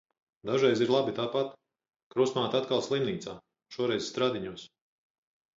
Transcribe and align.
Dažreiz 0.49 0.79
ir 0.85 0.93
labi 0.93 1.13
tāpat. 1.19 1.51
Krustmāte 2.15 2.59
atkal 2.63 2.83
slimnīcā. 2.89 3.37
Šoreiz 3.77 4.11
Stradiņos. 4.15 4.69